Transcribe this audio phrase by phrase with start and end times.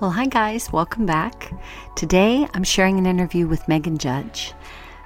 [0.00, 1.52] Well, hi guys, welcome back.
[1.94, 4.52] Today I'm sharing an interview with Meghan Judge.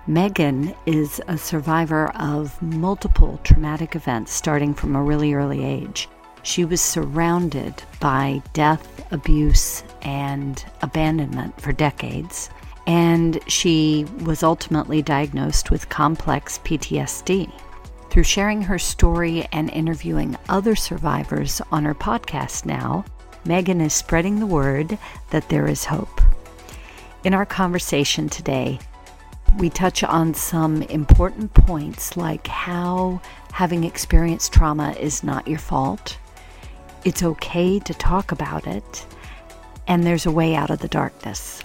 [0.09, 6.09] Meghan is a survivor of multiple traumatic events starting from a really early age.
[6.43, 12.49] She was surrounded by death, abuse, and abandonment for decades,
[12.87, 17.53] and she was ultimately diagnosed with complex PTSD.
[18.09, 23.05] Through sharing her story and interviewing other survivors on her podcast now,
[23.49, 24.99] Meghan is spreading the word
[25.31, 26.21] that there is hope.
[27.25, 28.79] In our conversation today,
[29.57, 33.23] we touch on some important points like how
[33.53, 36.19] having experienced trauma is not your fault,
[37.07, 39.07] it's okay to talk about it,
[39.87, 41.65] and there's a way out of the darkness.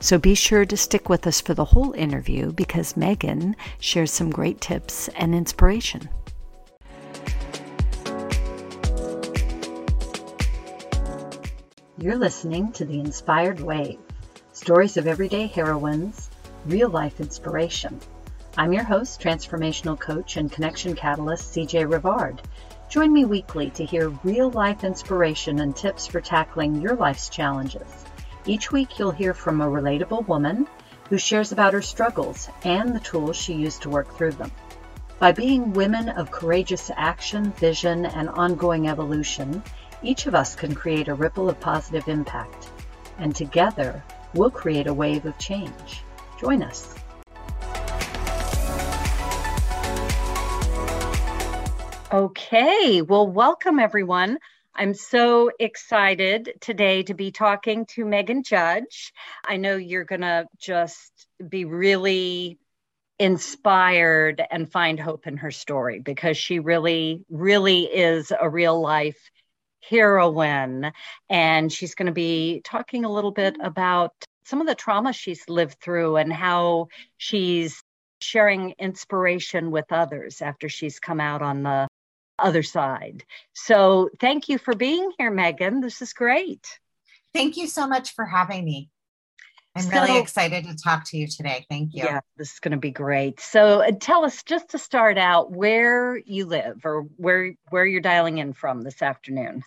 [0.00, 4.30] So be sure to stick with us for the whole interview because Meghan shares some
[4.30, 6.08] great tips and inspiration.
[12.02, 14.00] You're listening to The Inspired Wave
[14.50, 16.30] stories of everyday heroines,
[16.66, 18.00] real life inspiration.
[18.58, 22.40] I'm your host, transformational coach, and connection catalyst CJ Rivard.
[22.88, 28.04] Join me weekly to hear real life inspiration and tips for tackling your life's challenges.
[28.46, 30.66] Each week, you'll hear from a relatable woman
[31.08, 34.50] who shares about her struggles and the tools she used to work through them.
[35.20, 39.62] By being women of courageous action, vision, and ongoing evolution,
[40.02, 42.68] each of us can create a ripple of positive impact,
[43.18, 44.02] and together
[44.34, 46.02] we'll create a wave of change.
[46.40, 46.94] Join us.
[52.12, 54.38] Okay, well, welcome everyone.
[54.74, 59.12] I'm so excited today to be talking to Meghan Judge.
[59.46, 62.58] I know you're going to just be really
[63.18, 69.30] inspired and find hope in her story because she really, really is a real life
[69.88, 70.92] heroine.
[71.28, 74.12] And she's going to be talking a little bit about
[74.44, 77.82] some of the trauma she's lived through and how she's
[78.20, 81.88] sharing inspiration with others after she's come out on the
[82.38, 83.24] other side.
[83.52, 85.82] So thank you for being here, Meghan.
[85.82, 86.78] This is great.
[87.34, 88.90] Thank you so much for having me.
[89.74, 91.64] I'm so, really excited to talk to you today.
[91.70, 92.04] Thank you.
[92.04, 93.40] Yeah, this is going to be great.
[93.40, 98.02] So, uh, tell us just to start out where you live or where where you're
[98.02, 99.62] dialing in from this afternoon.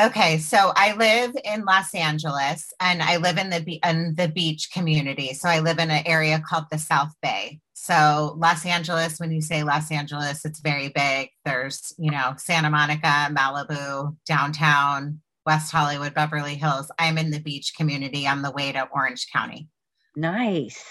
[0.00, 4.70] Okay, so I live in Los Angeles and I live in the in the beach
[4.72, 5.34] community.
[5.34, 7.60] So I live in an area called the South Bay.
[7.74, 11.28] So Los Angeles, when you say Los Angeles, it's very big.
[11.44, 16.90] There's, you know, Santa Monica, Malibu, downtown, West Hollywood, Beverly Hills.
[16.98, 19.68] I'm in the beach community on the way to Orange County.
[20.16, 20.82] Nice.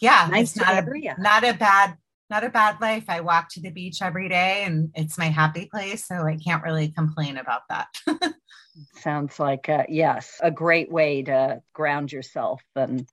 [0.00, 1.16] Yeah, nice it's not area.
[1.18, 1.96] a not a bad
[2.30, 3.04] not a bad life.
[3.08, 6.06] I walk to the beach every day and it's my happy place.
[6.06, 7.88] So I can't really complain about that.
[8.96, 13.08] Sounds like, a, yes, a great way to ground yourself and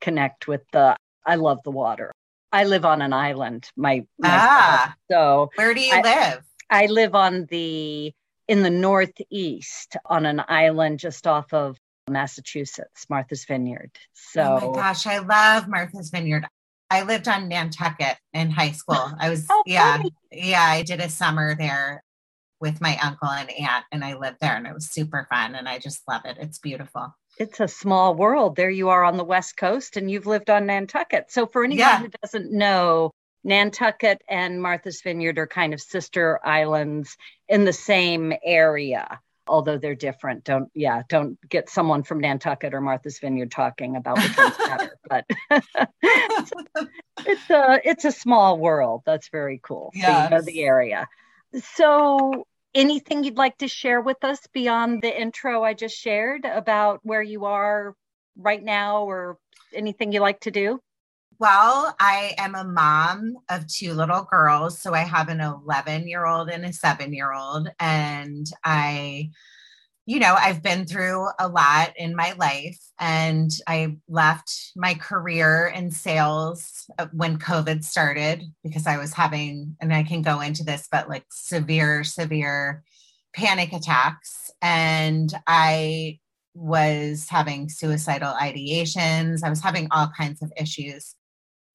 [0.00, 0.96] connect with the.
[1.26, 2.12] I love the water.
[2.52, 3.68] I live on an island.
[3.76, 6.44] My, my ah, so where do you I, live?
[6.70, 8.12] I live on the
[8.46, 13.90] in the northeast on an island just off of Massachusetts, Martha's Vineyard.
[14.12, 16.46] So, oh my gosh, I love Martha's Vineyard.
[16.94, 19.10] I lived on Nantucket in high school.
[19.18, 20.14] I was, oh, yeah, funny.
[20.30, 22.04] yeah, I did a summer there
[22.60, 25.56] with my uncle and aunt, and I lived there, and it was super fun.
[25.56, 26.36] And I just love it.
[26.38, 27.12] It's beautiful.
[27.36, 28.54] It's a small world.
[28.54, 31.32] There you are on the West Coast, and you've lived on Nantucket.
[31.32, 31.98] So, for anyone yeah.
[31.98, 33.10] who doesn't know,
[33.42, 37.16] Nantucket and Martha's Vineyard are kind of sister islands
[37.48, 40.44] in the same area although they're different.
[40.44, 44.90] Don't yeah, don't get someone from Nantucket or Martha's Vineyard talking about which one's better.
[45.06, 46.52] But it's,
[47.26, 49.02] it's, a it's a small world.
[49.04, 49.90] That's very cool.
[49.94, 50.06] Yes.
[50.06, 51.08] So you know the area.
[51.74, 57.00] So anything you'd like to share with us beyond the intro I just shared about
[57.02, 57.94] where you are
[58.36, 59.38] right now or
[59.74, 60.80] anything you like to do?
[61.40, 64.80] Well, I am a mom of two little girls.
[64.80, 67.68] So I have an 11 year old and a seven year old.
[67.80, 69.30] And I,
[70.06, 72.78] you know, I've been through a lot in my life.
[73.00, 79.76] And I left my career in sales uh, when COVID started because I was having,
[79.80, 82.84] and I can go into this, but like severe, severe
[83.34, 84.50] panic attacks.
[84.62, 86.20] And I
[86.54, 89.42] was having suicidal ideations.
[89.42, 91.16] I was having all kinds of issues.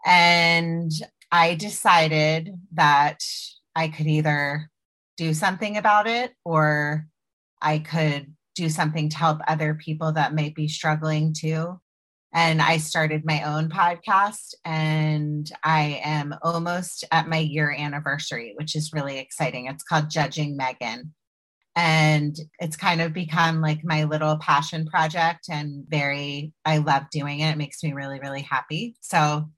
[0.06, 0.92] And
[1.32, 3.20] I decided that
[3.76, 4.70] I could either
[5.18, 7.06] do something about it or
[7.62, 11.80] I could do something to help other people that might be struggling too.
[12.34, 18.76] And I started my own podcast, and I am almost at my year anniversary, which
[18.76, 19.66] is really exciting.
[19.66, 21.10] It's called Judging Meghan.
[21.76, 27.40] And it's kind of become like my little passion project and very, I love doing
[27.40, 27.52] it.
[27.52, 28.96] It makes me really, really happy.
[29.00, 29.50] So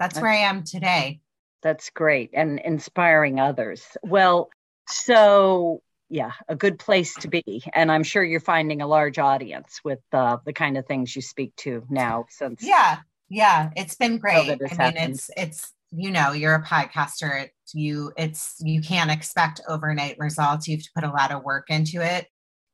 [0.00, 1.20] that's, that's where I am today.
[1.62, 3.86] That's great and inspiring others.
[4.02, 4.50] Well,
[4.88, 7.62] so yeah, a good place to be.
[7.72, 11.22] And I'm sure you're finding a large audience with uh, the kind of things you
[11.22, 12.98] speak to now since Yeah.
[13.32, 14.50] Yeah, it's been great.
[14.50, 15.14] I mean, happened.
[15.14, 20.66] it's it's you know, you're a podcaster, it, you it's you can't expect overnight results.
[20.66, 22.26] You have to put a lot of work into it.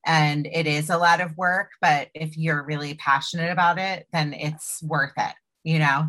[0.06, 4.32] And it is a lot of work, but if you're really passionate about it, then
[4.32, 5.34] it's worth it,
[5.64, 6.08] you know.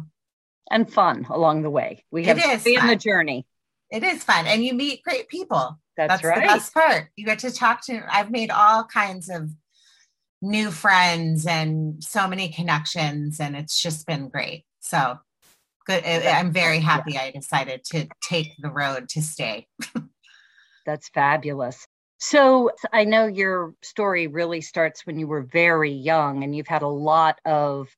[0.69, 2.03] And fun along the way.
[2.11, 3.45] We have to be in the journey.
[3.89, 4.45] It is fun.
[4.47, 5.79] And you meet great people.
[5.95, 6.41] That's, That's right.
[6.41, 7.07] the best part.
[7.15, 9.49] You get to talk to I've made all kinds of
[10.41, 14.65] new friends and so many connections and it's just been great.
[14.79, 15.17] So
[15.85, 16.03] good.
[16.05, 17.23] I'm very happy yeah.
[17.23, 19.67] I decided to take the road to stay.
[20.85, 21.87] That's fabulous.
[22.19, 26.81] So I know your story really starts when you were very young and you've had
[26.81, 27.89] a lot of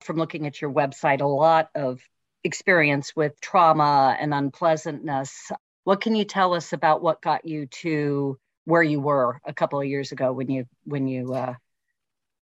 [0.00, 2.00] from looking at your website a lot of
[2.44, 5.50] experience with trauma and unpleasantness.
[5.84, 9.80] What can you tell us about what got you to where you were a couple
[9.80, 11.54] of years ago when you when you uh,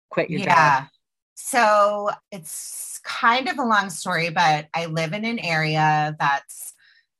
[0.10, 0.82] quit your yeah.
[0.82, 0.90] job?
[1.36, 6.74] So it's kind of a long story, but I live in an area that's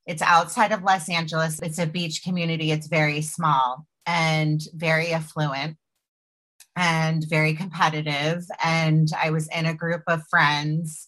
[0.08, 1.60] it's outside of Los Angeles.
[1.62, 2.72] It's a beach community.
[2.72, 5.78] It's very small and very affluent
[6.78, 8.46] and very competitive.
[8.64, 11.07] And I was in a group of friends.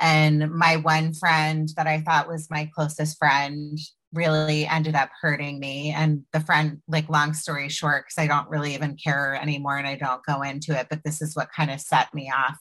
[0.00, 3.78] And my one friend that I thought was my closest friend
[4.12, 5.92] really ended up hurting me.
[5.96, 9.86] And the friend, like, long story short, because I don't really even care anymore and
[9.86, 12.56] I don't go into it, but this is what kind of set me off.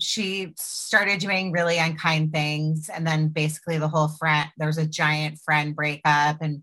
[0.00, 2.88] She started doing really unkind things.
[2.88, 6.62] And then basically the whole friend, there was a giant friend breakup and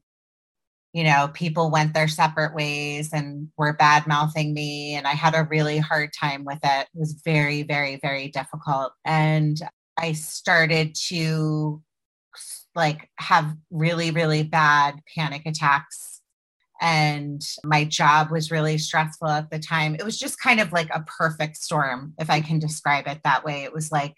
[0.93, 4.95] you know, people went their separate ways and were bad mouthing me.
[4.95, 6.87] And I had a really hard time with it.
[6.91, 8.93] It was very, very, very difficult.
[9.05, 9.61] And
[9.97, 11.81] I started to
[12.75, 16.21] like have really, really bad panic attacks.
[16.79, 19.95] And my job was really stressful at the time.
[19.95, 23.44] It was just kind of like a perfect storm, if I can describe it that
[23.44, 23.63] way.
[23.63, 24.13] It was like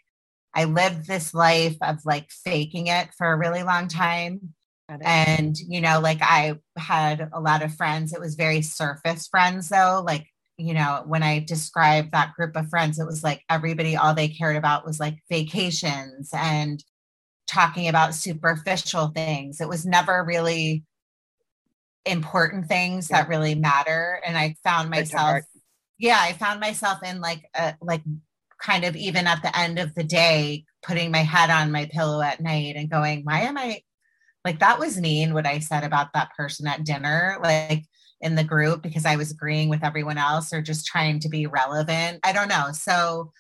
[0.54, 4.54] I lived this life of like faking it for a really long time.
[5.02, 8.12] And, you know, like I had a lot of friends.
[8.12, 10.04] It was very surface friends, though.
[10.06, 10.26] Like,
[10.60, 14.28] you know, when I described that group of friends, it was like everybody, all they
[14.28, 16.84] cared about was like vacations and
[17.48, 19.62] talking about superficial things.
[19.62, 20.84] It was never really
[22.06, 23.22] important things yeah.
[23.22, 24.22] that really matter.
[24.26, 25.44] And I found myself,
[25.98, 28.04] yeah, I found myself in like a, like
[28.62, 32.22] kind of even at the end of the day, putting my head on my pillow
[32.22, 33.82] at night and going, why am I
[34.46, 37.84] like that was mean what I said about that person at dinner, like
[38.22, 41.48] in the group because I was agreeing with everyone else or just trying to be
[41.48, 42.20] relevant.
[42.24, 42.72] I don't know.
[42.74, 43.32] So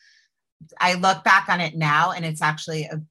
[0.79, 3.01] I look back on it now and it's actually a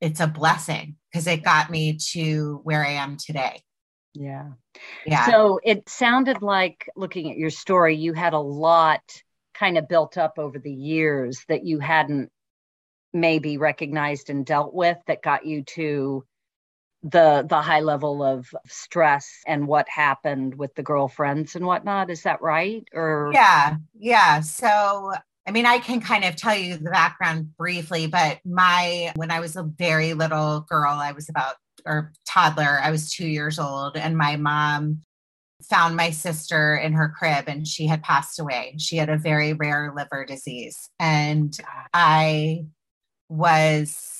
[0.00, 3.62] it's a blessing because it got me to where I am today.
[4.14, 4.50] Yeah.
[5.06, 5.26] Yeah.
[5.26, 9.02] So it sounded like looking at your story, you had a lot
[9.54, 12.30] kind of built up over the years that you hadn't
[13.12, 16.24] maybe recognized and dealt with that got you to
[17.02, 22.22] the the high level of stress and what happened with the girlfriends and whatnot is
[22.22, 25.12] that right or yeah yeah so
[25.46, 29.40] I mean, I can kind of tell you the background briefly, but my, when I
[29.40, 33.96] was a very little girl, I was about, or toddler, I was two years old,
[33.96, 35.00] and my mom
[35.62, 38.74] found my sister in her crib and she had passed away.
[38.78, 40.88] She had a very rare liver disease.
[40.98, 41.56] And
[41.92, 42.66] I
[43.28, 44.19] was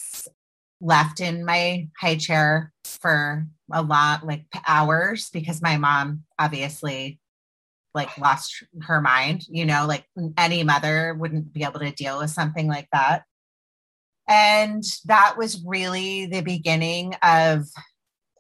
[0.80, 7.20] left in my high chair for a lot, like hours, because my mom obviously
[7.94, 10.04] like lost her mind you know like
[10.38, 13.25] any mother wouldn't be able to deal with something like that.
[14.28, 17.66] And that was really the beginning of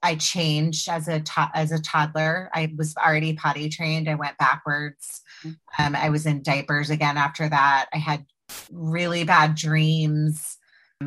[0.02, 2.48] i changed as a to- as a toddler.
[2.54, 4.08] I was already potty trained.
[4.08, 5.20] I went backwards.
[5.44, 5.84] Mm-hmm.
[5.86, 7.86] um, i was in diapers again after that.
[7.92, 8.24] I had
[8.70, 10.58] really bad dreams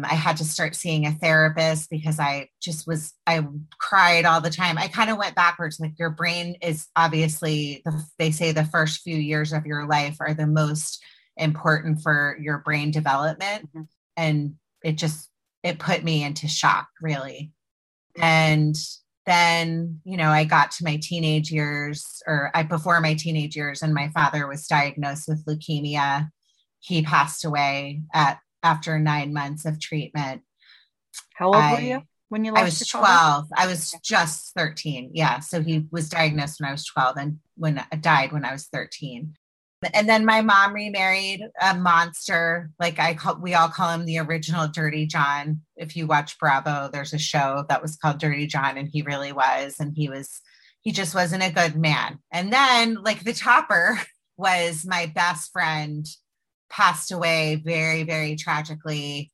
[0.02, 3.46] I had to start seeing a therapist because I just was, I
[3.78, 4.78] cried all the time.
[4.78, 5.80] I kind of went backwards.
[5.80, 10.18] Like your brain is obviously, the, they say the first few years of your life
[10.20, 11.04] are the most
[11.38, 13.70] important for your brain development.
[13.70, 13.82] Mm-hmm.
[14.18, 15.30] And it just,
[15.62, 17.52] it put me into shock, really.
[18.20, 18.76] And
[19.26, 23.82] then, you know, I got to my teenage years or I, before my teenage years,
[23.82, 26.30] and my father was diagnosed with leukemia.
[26.80, 30.42] He passed away at after nine months of treatment.
[31.36, 32.02] How old I, were you
[32.34, 33.50] when you I was 12.
[33.56, 35.12] I was just 13.
[35.14, 35.40] Yeah.
[35.40, 38.66] So he was diagnosed when I was 12 and when I died when I was
[38.74, 39.36] 13.
[39.94, 42.72] And then my mom remarried a monster.
[42.80, 45.62] Like I call, we all call him the original Dirty John.
[45.76, 49.32] If you watch Bravo, there's a show that was called Dirty John, and he really
[49.32, 49.76] was.
[49.80, 50.42] And he was,
[50.82, 52.18] he just wasn't a good man.
[52.32, 54.00] And then, like the topper
[54.38, 56.08] was my best friend,
[56.74, 59.32] passed away very, very tragically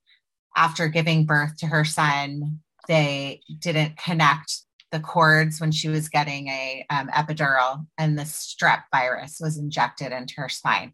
[0.55, 2.59] after giving birth to her son.
[2.87, 4.51] They didn't connect
[4.91, 10.11] the cords when she was getting a um, epidural and the strep virus was injected
[10.11, 10.93] into her spine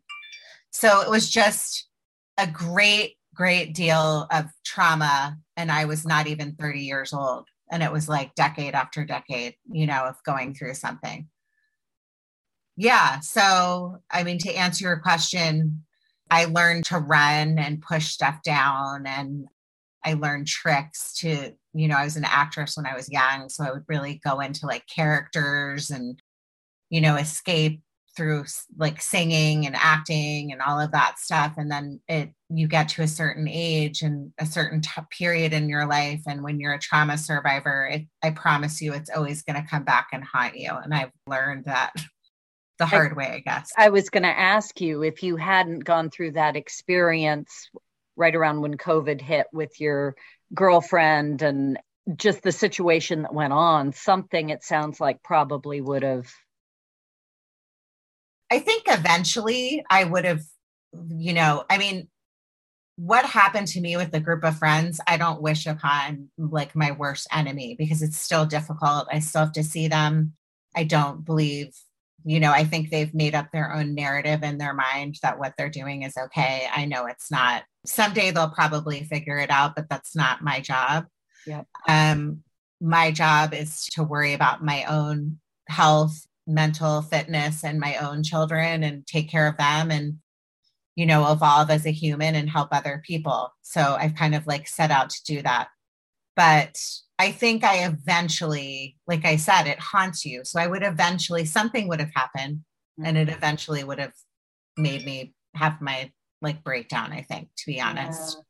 [0.72, 1.88] so it was just
[2.38, 7.82] a great great deal of trauma and i was not even 30 years old and
[7.82, 11.28] it was like decade after decade you know of going through something
[12.76, 15.84] yeah so i mean to answer your question
[16.30, 19.48] i learned to run and push stuff down and
[20.06, 23.50] I learned tricks to, you know, I was an actress when I was young.
[23.50, 26.22] So I would really go into like characters and,
[26.92, 27.82] you know, escape
[28.16, 28.46] through
[28.78, 31.56] like singing and acting and all of that stuff.
[31.58, 35.68] And then it, you get to a certain age and a certain t- period in
[35.68, 36.22] your life.
[36.28, 39.84] And when you're a trauma survivor, it, I promise you, it's always going to come
[39.84, 40.72] back and haunt you.
[40.72, 41.94] And I've learned that
[42.78, 43.72] the hard I, way, I guess.
[43.78, 47.70] I was going to ask you if you hadn't gone through that experience,
[48.16, 50.16] right around when COVID hit with your
[50.54, 51.80] girlfriend and
[52.16, 56.32] just the situation that went on, something it sounds like probably would have.
[58.52, 60.44] I think eventually I would have,
[61.10, 62.08] you know, I mean,
[62.98, 66.92] what happened to me with the group of friends, I don't wish upon like my
[66.92, 69.08] worst enemy because it's still difficult.
[69.12, 70.34] I still have to see them.
[70.76, 71.76] I don't believe
[72.28, 75.54] you know, I think they've made up their own narrative in their mind that what
[75.58, 76.68] they're doing is okay.
[76.76, 77.64] I know it's not.
[77.86, 81.06] Someday they'll probably figure it out, but that's not my job.
[81.46, 81.62] Yeah.
[81.88, 82.42] Um,
[82.82, 85.38] my job is to worry about my own
[85.70, 90.16] health, mental fitness, and my own children and take care of them and,
[90.96, 93.54] you know, evolve as a human and help other people.
[93.62, 95.68] So I've kind of like set out to do that.
[96.36, 96.78] But
[97.18, 100.44] I think I eventually, like I said, it haunts you.
[100.44, 102.62] So I would eventually, something would have happened
[103.04, 103.38] and it mm-hmm.
[103.38, 104.14] eventually would have
[104.78, 106.12] made me have my
[106.42, 108.38] like breakdown, I think, to be honest.
[108.38, 108.44] Yeah.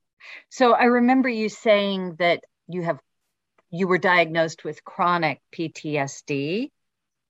[0.50, 3.00] So I remember you saying that you have,
[3.70, 6.72] you were diagnosed with chronic PTSD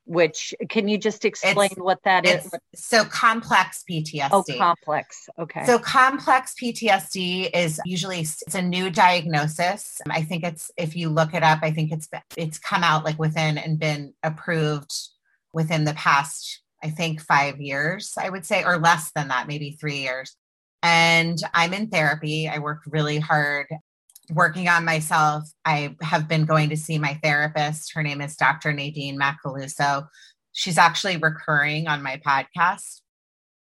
[0.06, 2.50] which can you just explain it's, what that is?
[2.76, 4.30] So complex PTSD.
[4.32, 5.28] Oh, complex.
[5.40, 5.66] Okay.
[5.66, 10.00] So complex PTSD is usually it's a new diagnosis.
[10.10, 12.08] I think it's if you look it up, I think it's
[12.38, 14.92] it's come out like within and been approved
[15.54, 19.72] within the past I think 5 years, I would say or less than that, maybe
[19.72, 20.36] 3 years.
[20.84, 22.48] And I'm in therapy.
[22.48, 23.66] I work really hard
[24.32, 25.44] working on myself.
[25.64, 27.94] I have been going to see my therapist.
[27.94, 28.74] Her name is Dr.
[28.74, 30.08] Nadine Macaluso.
[30.54, 33.02] She's actually recurring on my podcast.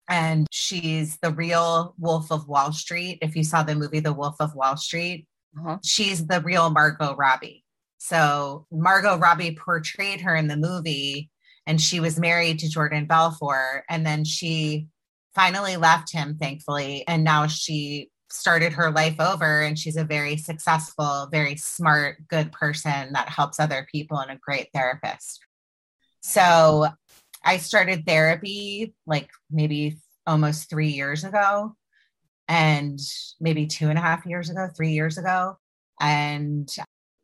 [0.08, 3.18] And she's the real Wolf of Wall Street.
[3.22, 5.26] If you saw the movie The Wolf of Wall Street,
[5.58, 5.78] uh-huh.
[5.84, 7.64] she's the real Margot Robbie.
[7.98, 11.30] So Margot Robbie portrayed her in the movie,
[11.66, 13.84] and she was married to Jordan Belfort.
[13.88, 14.88] And then she
[15.34, 17.04] finally left him, thankfully.
[17.06, 22.50] And now she started her life over and she's a very successful, very smart, good
[22.50, 25.40] person that helps other people and a great therapist.
[26.22, 26.88] So
[27.44, 31.76] I started therapy like maybe almost three years ago
[32.48, 32.98] and
[33.40, 35.58] maybe two and a half years ago, three years ago.
[36.00, 36.68] And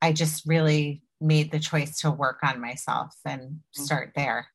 [0.02, 3.82] I just really made the choice to work on myself and mm-hmm.
[3.82, 4.48] start there.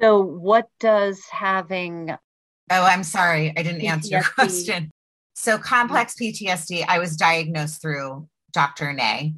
[0.00, 2.16] So, what does having
[2.72, 3.52] Oh, I'm sorry.
[3.56, 4.90] I didn't answer your question.
[5.42, 8.92] So, complex PTSD, I was diagnosed through Dr.
[8.92, 9.36] Nay.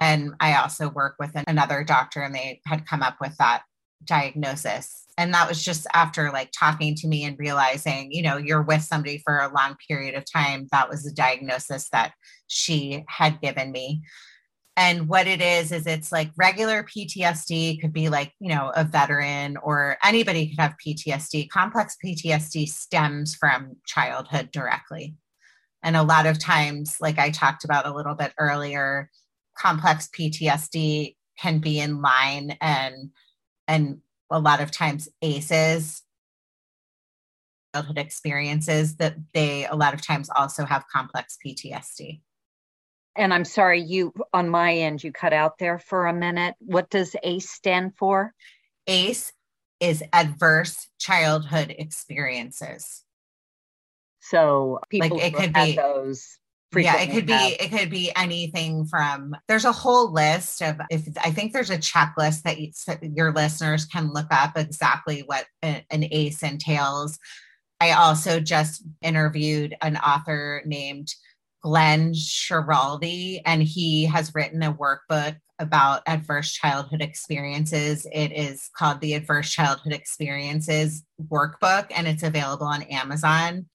[0.00, 3.62] And I also work with another doctor, and they had come up with that
[4.02, 5.04] diagnosis.
[5.16, 8.82] And that was just after like talking to me and realizing, you know, you're with
[8.82, 10.66] somebody for a long period of time.
[10.72, 12.14] That was the diagnosis that
[12.48, 14.02] she had given me.
[14.76, 18.82] And what it is, is it's like regular PTSD could be like, you know, a
[18.82, 21.48] veteran or anybody could have PTSD.
[21.48, 25.14] Complex PTSD stems from childhood directly.
[25.84, 29.10] And a lot of times, like I talked about a little bit earlier,
[29.56, 33.10] complex PTSD can be in line and
[33.68, 33.98] and
[34.30, 36.02] a lot of times ACEs
[37.74, 42.20] childhood experiences that they a lot of times also have complex PTSD.
[43.16, 46.54] And I'm sorry, you on my end, you cut out there for a minute.
[46.58, 48.32] What does ACE stand for?
[48.86, 49.32] ACE
[49.80, 53.03] is adverse childhood experiences.
[54.30, 56.38] So people like it could be those
[56.82, 57.50] yeah it could have.
[57.50, 61.70] be it could be anything from there's a whole list of if i think there's
[61.70, 62.70] a checklist that you,
[63.14, 67.18] your listeners can look up exactly what an ace entails
[67.80, 71.08] i also just interviewed an author named
[71.62, 79.00] glenn schiraldi and he has written a workbook about adverse childhood experiences it is called
[79.00, 83.66] the adverse childhood experiences workbook and it's available on amazon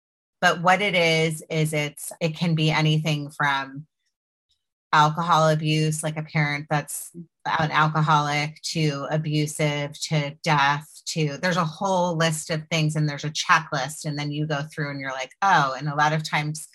[0.42, 3.86] but what it is, is it's, it can be anything from
[4.92, 7.12] alcohol abuse, like a parent that's
[7.46, 13.24] an alcoholic, to abusive, to death, to there's a whole list of things and there's
[13.24, 14.06] a checklist.
[14.06, 16.68] And then you go through and you're like, oh, and a lot of times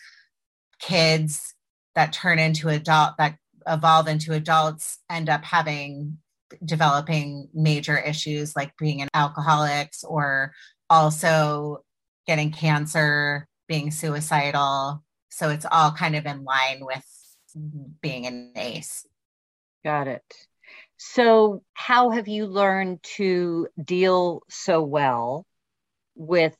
[0.78, 1.54] kids
[1.94, 6.18] that turn into adult, that evolve into adults end up having
[6.64, 10.52] developing major issues like being an alcoholics or
[10.90, 11.83] also
[12.26, 15.02] getting cancer being suicidal.
[15.30, 17.04] So it's all kind of in line with
[18.00, 19.06] being an ace.
[19.85, 20.47] Got it.
[20.97, 25.44] So, how have you learned to deal so well
[26.14, 26.56] with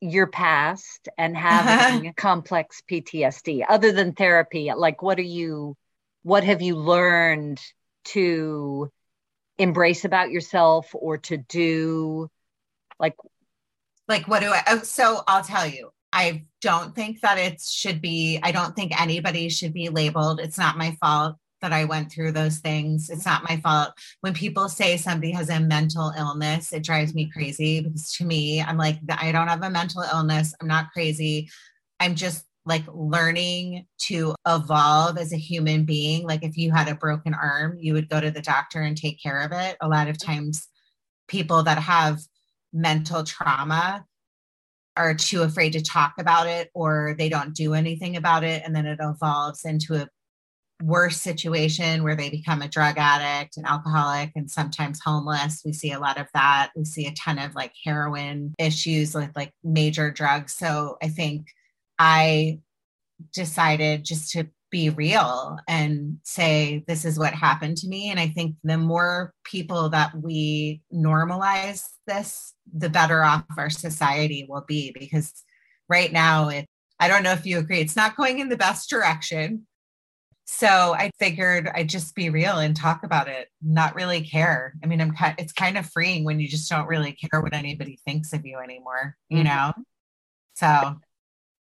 [0.00, 4.70] your past and having complex PTSD other than therapy?
[4.74, 5.76] Like, what are you,
[6.22, 7.60] what have you learned
[8.06, 8.90] to
[9.58, 12.28] embrace about yourself or to do?
[12.98, 13.14] Like,
[14.08, 14.62] like what do I?
[14.66, 15.90] Oh, so I'll tell you.
[16.14, 20.38] I don't think that it should be, I don't think anybody should be labeled.
[20.38, 23.10] It's not my fault that I went through those things.
[23.10, 23.90] It's not my fault.
[24.20, 28.62] When people say somebody has a mental illness, it drives me crazy because to me,
[28.62, 30.54] I'm like, I don't have a mental illness.
[30.60, 31.50] I'm not crazy.
[31.98, 36.26] I'm just like learning to evolve as a human being.
[36.26, 39.20] Like if you had a broken arm, you would go to the doctor and take
[39.20, 39.76] care of it.
[39.80, 40.68] A lot of times,
[41.26, 42.20] people that have
[42.72, 44.04] mental trauma
[44.96, 48.74] are too afraid to talk about it or they don't do anything about it and
[48.74, 50.08] then it evolves into a
[50.82, 55.62] worse situation where they become a drug addict and alcoholic and sometimes homeless.
[55.64, 56.72] We see a lot of that.
[56.76, 60.54] We see a ton of like heroin issues with like major drugs.
[60.54, 61.46] So i think
[61.98, 62.58] i
[63.32, 68.10] decided just to be real and say this is what happened to me.
[68.10, 74.44] And i think the more people that we normalize this the better off our society
[74.48, 75.32] will be because
[75.88, 76.66] right now it
[76.98, 79.64] i don't know if you agree it's not going in the best direction.
[80.46, 80.66] So
[80.98, 84.74] i figured i'd just be real and talk about it not really care.
[84.82, 88.00] I mean i'm it's kind of freeing when you just don't really care what anybody
[88.04, 89.46] thinks of you anymore you mm-hmm.
[89.46, 89.72] know?
[90.54, 90.96] So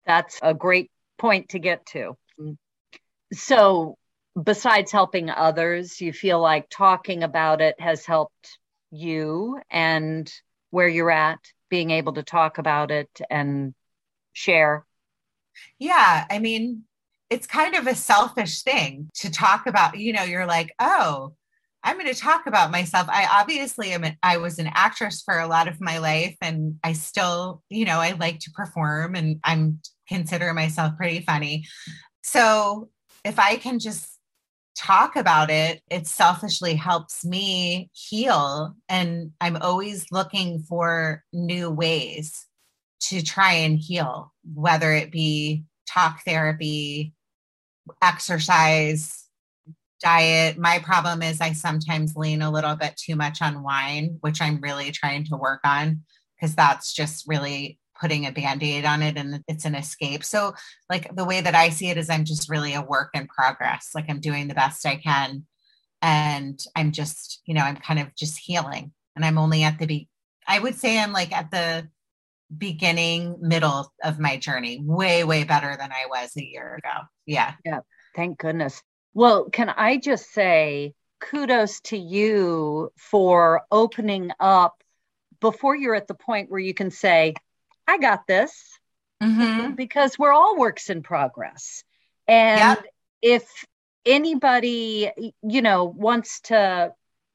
[0.06, 2.16] that's a great point to get to
[3.38, 3.98] so,
[4.40, 8.58] besides helping others, you feel like talking about it has helped
[8.90, 10.32] you and
[10.70, 11.38] where you're at,
[11.70, 13.74] being able to talk about it and
[14.32, 14.84] share?
[15.78, 16.26] Yeah.
[16.30, 16.84] I mean,
[17.30, 19.98] it's kind of a selfish thing to talk about.
[19.98, 21.34] You know, you're like, oh,
[21.82, 23.08] I'm going to talk about myself.
[23.10, 24.04] I obviously am.
[24.04, 27.84] An, I was an actress for a lot of my life, and I still, you
[27.84, 31.66] know, I like to perform, and I'm consider myself pretty funny.
[32.22, 32.88] So
[33.24, 34.18] if I can just
[34.76, 38.74] talk about it, it selfishly helps me heal.
[38.88, 42.46] And I'm always looking for new ways
[43.02, 47.14] to try and heal, whether it be talk therapy,
[48.02, 49.24] exercise,
[50.00, 50.58] diet.
[50.58, 54.60] My problem is I sometimes lean a little bit too much on wine, which I'm
[54.60, 56.02] really trying to work on
[56.36, 60.22] because that's just really putting a band-aid on it and it's an escape.
[60.22, 60.52] So
[60.90, 63.92] like the way that i see it is i'm just really a work in progress.
[63.94, 65.46] Like i'm doing the best i can
[66.02, 69.86] and i'm just you know i'm kind of just healing and i'm only at the
[69.86, 70.08] be
[70.46, 71.88] i would say i'm like at the
[72.56, 77.06] beginning middle of my journey way way better than i was a year ago.
[77.26, 77.54] Yeah.
[77.64, 77.80] Yeah
[78.14, 78.82] thank goodness.
[79.14, 84.74] Well can i just say kudos to you for opening up
[85.40, 87.34] before you're at the point where you can say
[87.86, 88.78] I got this
[89.22, 89.72] mm-hmm.
[89.72, 91.84] because we're all works in progress.
[92.26, 92.84] And yep.
[93.22, 93.64] if
[94.06, 95.10] anybody,
[95.42, 96.92] you know, wants to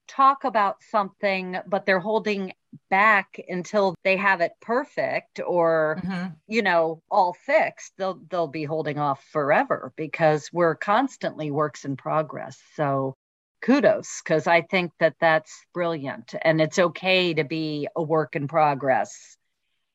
[0.07, 2.53] talk about something, but they're holding
[2.89, 6.27] back until they have it perfect or mm-hmm.
[6.47, 11.97] you know all fixed they'll they'll be holding off forever because we're constantly works in
[11.97, 13.15] progress so
[13.62, 18.47] kudos because i think that that's brilliant and it's okay to be a work in
[18.47, 19.38] progress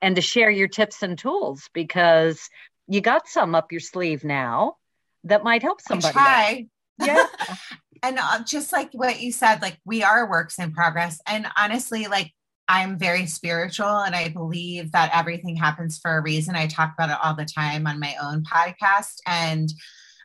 [0.02, 2.48] and to share your tips and tools because
[2.86, 4.76] you got some up your sleeve now
[5.24, 6.08] that might help somebody.
[6.08, 6.66] I try.
[7.06, 7.26] Yeah.
[8.02, 11.20] and uh, just like what you said, like we are works in progress.
[11.26, 12.32] And honestly, like
[12.68, 16.56] I'm very spiritual and I believe that everything happens for a reason.
[16.56, 19.16] I talk about it all the time on my own podcast.
[19.26, 19.72] And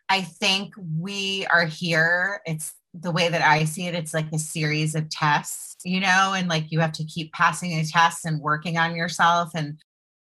[0.10, 2.42] I think we are here.
[2.46, 6.34] It's the way that I see it, it's like a series of tests, you know,
[6.36, 9.52] and like you have to keep passing the tests and working on yourself.
[9.56, 9.78] And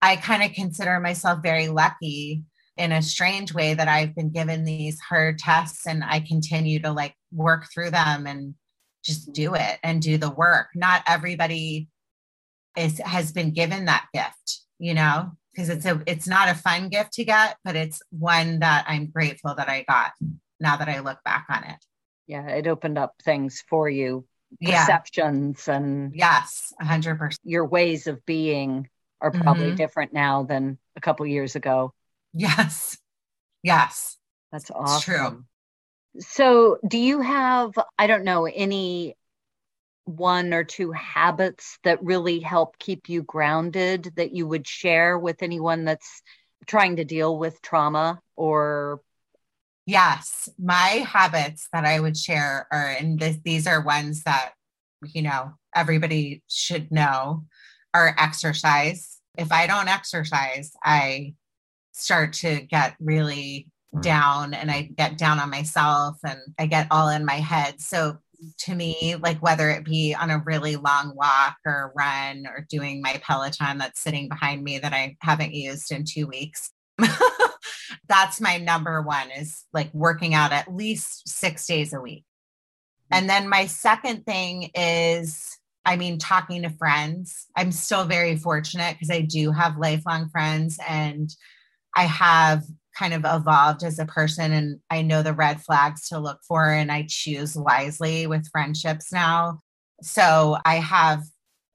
[0.01, 2.43] I kind of consider myself very lucky
[2.77, 6.91] in a strange way that I've been given these hard tests and I continue to
[6.91, 8.53] like work through them and
[9.03, 9.61] just do mm-hmm.
[9.61, 10.67] it and do the work.
[10.75, 11.89] Not everybody
[12.77, 16.89] is has been given that gift, you know, because it's a it's not a fun
[16.89, 20.11] gift to get, but it's one that I'm grateful that I got
[20.59, 21.77] now that I look back on it.
[22.27, 24.25] Yeah, it opened up things for you,
[24.61, 25.75] perceptions yeah.
[25.75, 27.39] and yes, hundred percent.
[27.43, 28.89] Your ways of being
[29.21, 29.75] are probably mm-hmm.
[29.75, 31.93] different now than a couple years ago.
[32.33, 32.97] Yes.
[33.63, 34.17] Yes.
[34.51, 34.95] That's awesome.
[34.95, 35.45] It's true.
[36.19, 39.15] So, do you have, I don't know, any
[40.05, 45.43] one or two habits that really help keep you grounded that you would share with
[45.43, 46.21] anyone that's
[46.65, 49.01] trying to deal with trauma or
[49.87, 54.51] yes my habits that i would share are and this, these are ones that
[55.13, 57.43] you know everybody should know
[57.93, 61.33] are exercise if i don't exercise i
[61.93, 64.01] start to get really mm.
[64.03, 68.17] down and i get down on myself and i get all in my head so
[68.59, 73.01] to me, like whether it be on a really long walk or run or doing
[73.01, 76.71] my Peloton that's sitting behind me that I haven't used in two weeks.
[78.07, 82.23] that's my number one is like working out at least six days a week.
[83.11, 87.45] And then my second thing is, I mean, talking to friends.
[87.55, 91.29] I'm still very fortunate because I do have lifelong friends and
[91.95, 92.63] I have
[92.97, 96.69] kind of evolved as a person and I know the red flags to look for
[96.69, 99.59] and I choose wisely with friendships now.
[100.01, 101.23] So I have,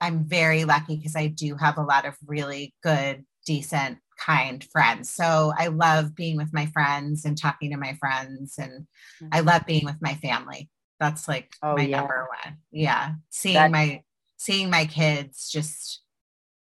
[0.01, 5.11] I'm very lucky because I do have a lot of really good, decent, kind friends.
[5.11, 8.87] So I love being with my friends and talking to my friends and
[9.23, 9.29] mm-hmm.
[9.33, 10.71] I love being with my family.
[11.01, 11.99] That's like oh, my yeah.
[11.99, 12.57] number one.
[12.71, 13.15] Yeah.
[13.31, 14.03] Seeing my
[14.37, 16.01] seeing my kids just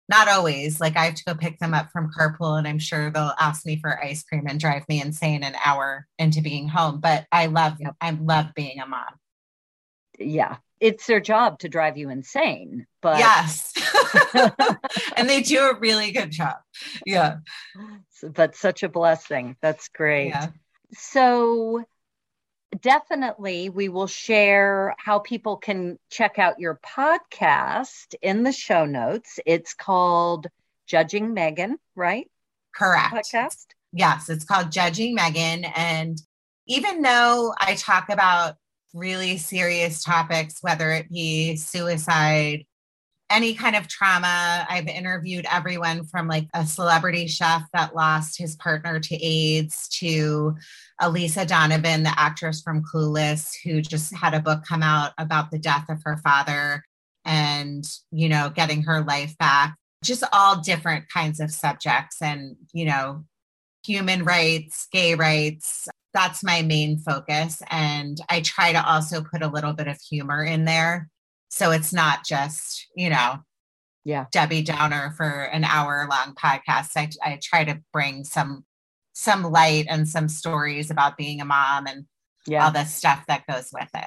[0.08, 0.80] not always.
[0.80, 3.66] Like I have to go pick them up from carpool and I'm sure they'll ask
[3.66, 7.00] me for ice cream and drive me insane an hour into being home.
[7.00, 7.94] But I love yep.
[8.00, 9.14] I love being a mom.
[10.18, 10.56] Yeah.
[10.80, 12.86] It's their job to drive you insane.
[13.02, 13.72] But yes.
[15.16, 16.56] and they do a really good job.
[17.04, 17.38] Yeah.
[18.22, 19.56] But such a blessing.
[19.60, 20.28] That's great.
[20.28, 20.48] Yeah.
[20.92, 21.84] So
[22.80, 29.38] definitely we will share how people can check out your podcast in the show notes.
[29.46, 30.46] It's called
[30.86, 32.30] Judging Meghan, right?
[32.74, 33.14] Correct.
[33.14, 33.66] Podcast.
[33.92, 35.70] Yes, it's called Judging Meghan.
[35.76, 36.20] And
[36.66, 38.56] even though I talk about
[38.94, 42.66] really serious topics, whether it be suicide,
[43.30, 44.66] any kind of trauma.
[44.68, 50.56] I've interviewed everyone from like a celebrity chef that lost his partner to AIDS to
[51.00, 55.58] Elisa Donovan, the actress from Clueless, who just had a book come out about the
[55.58, 56.84] death of her father
[57.24, 59.76] and, you know, getting her life back.
[60.02, 63.24] Just all different kinds of subjects and, you know,
[63.84, 65.88] human rights, gay rights.
[66.14, 67.62] That's my main focus.
[67.70, 71.10] And I try to also put a little bit of humor in there
[71.48, 73.38] so it's not just, you know,
[74.04, 76.90] yeah, Debbie Downer for an hour long podcast.
[76.96, 78.64] I, I try to bring some
[79.12, 82.06] some light and some stories about being a mom and
[82.46, 82.64] yeah.
[82.64, 84.06] all the stuff that goes with it.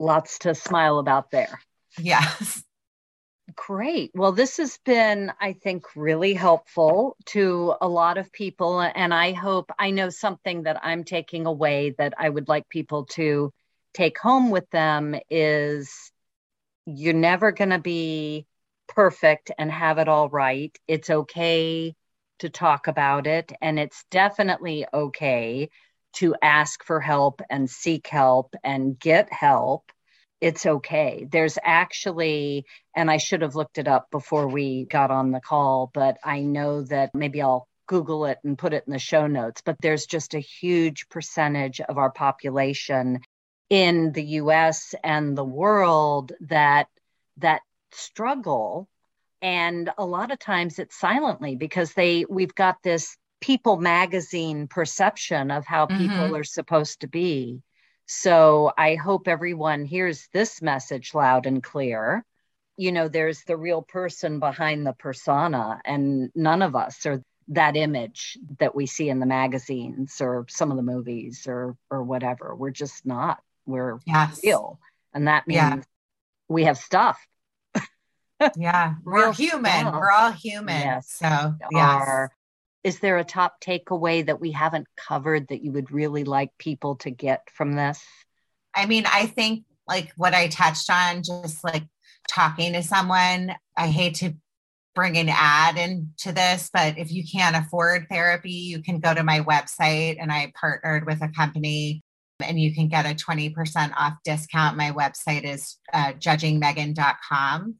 [0.00, 1.60] Lots to smile about there.
[1.98, 2.64] Yes.
[3.54, 4.10] Great.
[4.14, 8.80] Well, this has been, I think, really helpful to a lot of people.
[8.80, 13.04] And I hope I know something that I'm taking away that I would like people
[13.12, 13.52] to
[13.92, 16.10] take home with them is
[16.86, 18.46] you're never going to be
[18.88, 20.76] perfect and have it all right.
[20.86, 21.94] It's okay
[22.40, 23.52] to talk about it.
[23.60, 25.70] And it's definitely okay
[26.14, 29.90] to ask for help and seek help and get help.
[30.40, 31.26] It's okay.
[31.30, 35.90] There's actually, and I should have looked it up before we got on the call,
[35.92, 39.62] but I know that maybe I'll Google it and put it in the show notes.
[39.64, 43.20] But there's just a huge percentage of our population
[43.74, 46.86] in the US and the world that
[47.38, 48.88] that struggle.
[49.42, 55.50] And a lot of times it's silently because they we've got this people magazine perception
[55.50, 56.36] of how people mm-hmm.
[56.36, 57.62] are supposed to be.
[58.06, 62.24] So i hope everyone hears this message loud and clear.
[62.76, 67.74] You know there's the real person behind the persona and none of us are that
[67.74, 72.54] image that we see in the magazines or some of the movies or or whatever.
[72.54, 74.40] We're just not we're yes.
[74.42, 74.78] real.
[75.12, 75.80] And that means yeah.
[76.48, 77.18] we have stuff.
[78.56, 79.64] yeah, we're human.
[79.64, 79.94] Stuff.
[79.94, 80.80] We're all human.
[80.80, 82.30] Yes, so yes.
[82.82, 86.96] Is there a top takeaway that we haven't covered that you would really like people
[86.96, 88.02] to get from this?
[88.74, 91.84] I mean, I think like what I touched on, just like
[92.28, 93.54] talking to someone.
[93.76, 94.34] I hate to
[94.94, 99.24] bring an ad into this, but if you can't afford therapy, you can go to
[99.24, 102.02] my website and I partnered with a company
[102.40, 104.76] and you can get a 20% off discount.
[104.76, 107.76] My website is uh, judgingmeghan.com.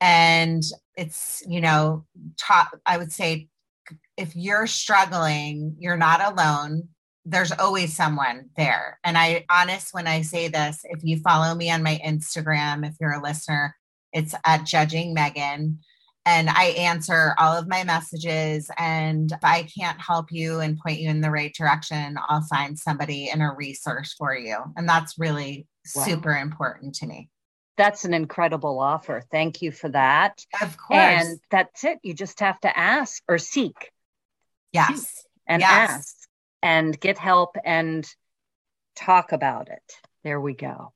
[0.00, 0.62] And
[0.96, 2.04] it's, you know,
[2.38, 3.48] top, I would say
[4.16, 6.88] if you're struggling, you're not alone.
[7.24, 8.98] There's always someone there.
[9.04, 12.94] And I honest when I say this, if you follow me on my Instagram, if
[13.00, 13.76] you're a listener,
[14.12, 15.76] it's at judging Meghan
[16.24, 18.70] and I answer all of my messages.
[18.78, 22.78] And if I can't help you and point you in the right direction, I'll find
[22.78, 24.58] somebody and a resource for you.
[24.76, 26.04] And that's really wow.
[26.04, 27.28] super important to me.
[27.76, 29.22] That's an incredible offer.
[29.30, 30.44] Thank you for that.
[30.60, 30.98] Of course.
[31.00, 31.98] And that's it.
[32.02, 33.90] You just have to ask or seek.
[34.72, 35.00] Yes.
[35.00, 35.90] Seek and yes.
[35.90, 36.16] ask
[36.62, 38.08] and get help and
[38.94, 39.82] talk about it.
[40.22, 40.92] There we go.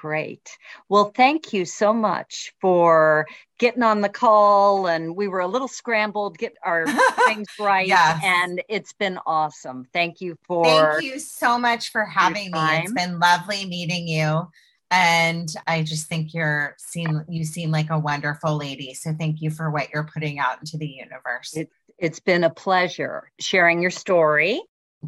[0.00, 0.56] Great.
[0.88, 3.26] Well, thank you so much for
[3.58, 4.86] getting on the call.
[4.86, 6.86] And we were a little scrambled, get our
[7.26, 7.86] things right.
[7.86, 8.22] Yes.
[8.24, 9.86] And it's been awesome.
[9.92, 10.64] Thank you for.
[10.64, 12.58] Thank you so much for having me.
[12.78, 14.48] It's been lovely meeting you.
[14.90, 18.94] And I just think you're seem you seem like a wonderful lady.
[18.94, 21.54] So thank you for what you're putting out into the universe.
[21.54, 24.62] It, it's been a pleasure sharing your story.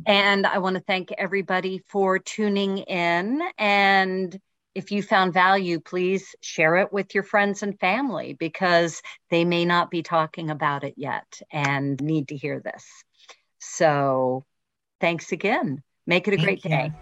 [0.06, 4.38] And I want to thank everybody for tuning in and
[4.74, 9.64] if you found value, please share it with your friends and family because they may
[9.64, 12.86] not be talking about it yet and need to hear this.
[13.58, 14.44] So,
[15.00, 15.82] thanks again.
[16.06, 16.70] Make it a Thank great you.
[16.70, 16.92] day.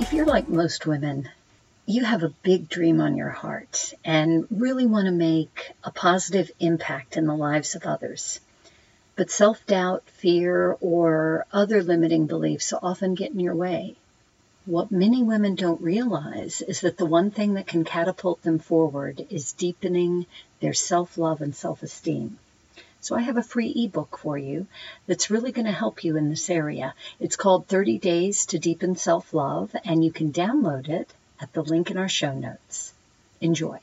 [0.00, 1.28] If you're like most women,
[1.86, 6.50] you have a big dream on your heart and really want to make a positive
[6.58, 8.40] impact in the lives of others.
[9.16, 13.96] But self doubt, fear, or other limiting beliefs often get in your way.
[14.66, 19.26] What many women don't realize is that the one thing that can catapult them forward
[19.30, 20.26] is deepening
[20.60, 22.38] their self love and self esteem.
[23.00, 24.66] So I have a free ebook for you
[25.06, 26.94] that's really going to help you in this area.
[27.20, 31.62] It's called 30 Days to Deepen Self Love, and you can download it at the
[31.62, 32.94] link in our show notes.
[33.42, 33.78] Enjoy.